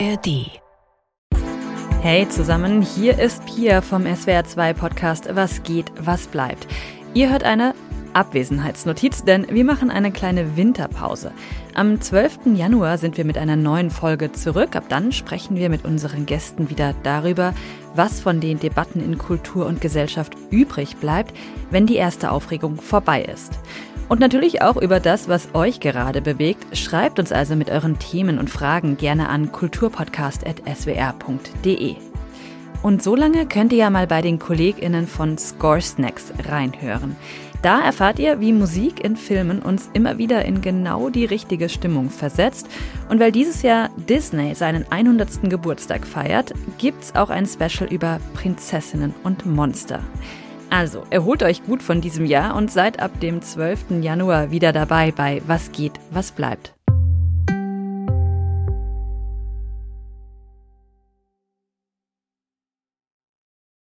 ARD. 0.00 0.60
Hey 2.00 2.28
zusammen, 2.28 2.82
hier 2.82 3.18
ist 3.18 3.44
Pia 3.46 3.80
vom 3.80 4.02
SWR2 4.02 4.74
Podcast 4.74 5.28
Was 5.36 5.62
geht, 5.62 5.92
was 5.98 6.26
bleibt. 6.26 6.66
Ihr 7.12 7.30
hört 7.30 7.44
eine 7.44 7.74
Abwesenheitsnotiz, 8.12 9.24
denn 9.24 9.46
wir 9.50 9.64
machen 9.64 9.90
eine 9.90 10.10
kleine 10.10 10.56
Winterpause. 10.56 11.32
Am 11.74 12.00
12. 12.00 12.54
Januar 12.54 12.98
sind 12.98 13.16
wir 13.16 13.24
mit 13.24 13.38
einer 13.38 13.56
neuen 13.56 13.90
Folge 13.90 14.32
zurück. 14.32 14.74
Ab 14.74 14.84
dann 14.88 15.12
sprechen 15.12 15.56
wir 15.56 15.68
mit 15.70 15.84
unseren 15.84 16.26
Gästen 16.26 16.70
wieder 16.70 16.94
darüber, 17.04 17.54
was 17.94 18.20
von 18.20 18.40
den 18.40 18.58
Debatten 18.58 19.00
in 19.00 19.18
Kultur 19.18 19.66
und 19.66 19.80
Gesellschaft 19.80 20.34
übrig 20.50 20.96
bleibt, 20.96 21.34
wenn 21.70 21.86
die 21.86 21.96
erste 21.96 22.32
Aufregung 22.32 22.76
vorbei 22.80 23.22
ist. 23.22 23.52
Und 24.08 24.20
natürlich 24.20 24.62
auch 24.62 24.76
über 24.76 25.00
das, 25.00 25.28
was 25.28 25.52
euch 25.54 25.80
gerade 25.80 26.20
bewegt. 26.20 26.76
Schreibt 26.76 27.18
uns 27.18 27.32
also 27.32 27.56
mit 27.56 27.70
euren 27.70 27.98
Themen 27.98 28.38
und 28.38 28.50
Fragen 28.50 28.96
gerne 28.96 29.28
an 29.28 29.50
kulturpodcast.swr.de. 29.50 31.96
Und 32.82 33.02
so 33.02 33.16
lange 33.16 33.46
könnt 33.46 33.72
ihr 33.72 33.78
ja 33.78 33.88
mal 33.88 34.06
bei 34.06 34.20
den 34.20 34.38
KollegInnen 34.38 35.06
von 35.06 35.38
Score 35.38 35.80
Snacks 35.80 36.34
reinhören. 36.46 37.16
Da 37.62 37.80
erfahrt 37.80 38.18
ihr, 38.18 38.40
wie 38.40 38.52
Musik 38.52 39.02
in 39.02 39.16
Filmen 39.16 39.60
uns 39.60 39.88
immer 39.94 40.18
wieder 40.18 40.44
in 40.44 40.60
genau 40.60 41.08
die 41.08 41.24
richtige 41.24 41.70
Stimmung 41.70 42.10
versetzt. 42.10 42.68
Und 43.08 43.20
weil 43.20 43.32
dieses 43.32 43.62
Jahr 43.62 43.88
Disney 43.96 44.54
seinen 44.54 44.84
100. 44.90 45.48
Geburtstag 45.48 46.06
feiert, 46.06 46.52
gibt's 46.76 47.14
auch 47.14 47.30
ein 47.30 47.46
Special 47.46 47.90
über 47.90 48.20
Prinzessinnen 48.34 49.14
und 49.24 49.46
Monster. 49.46 50.00
Also, 50.74 51.04
erholt 51.08 51.44
euch 51.44 51.64
gut 51.64 51.84
von 51.84 52.00
diesem 52.00 52.26
Jahr 52.26 52.56
und 52.56 52.68
seid 52.68 52.98
ab 52.98 53.20
dem 53.20 53.40
12. 53.40 54.02
Januar 54.02 54.50
wieder 54.50 54.72
dabei 54.72 55.12
bei 55.12 55.40
Was 55.46 55.70
geht, 55.70 55.92
was 56.10 56.32
bleibt. 56.32 56.73